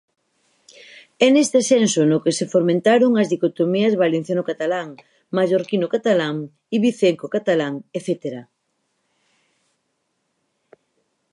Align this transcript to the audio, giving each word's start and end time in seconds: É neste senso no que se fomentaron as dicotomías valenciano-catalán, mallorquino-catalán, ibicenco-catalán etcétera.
É 1.25 1.27
neste 1.31 1.59
senso 1.71 2.01
no 2.11 2.21
que 2.23 2.35
se 2.37 2.45
fomentaron 2.53 3.11
as 3.21 3.27
dicotomías 3.33 3.93
valenciano-catalán, 4.03 4.89
mallorquino-catalán, 5.35 6.35
ibicenco-catalán 6.77 7.73
etcétera. 7.97 8.41